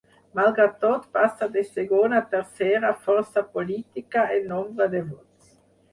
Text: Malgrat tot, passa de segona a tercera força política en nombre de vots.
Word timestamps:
Malgrat 0.37 0.71
tot, 0.85 1.03
passa 1.17 1.49
de 1.57 1.63
segona 1.67 2.21
a 2.21 2.25
tercera 2.33 2.91
força 3.05 3.47
política 3.59 4.25
en 4.39 4.53
nombre 4.55 4.93
de 4.97 5.03
vots. 5.11 5.55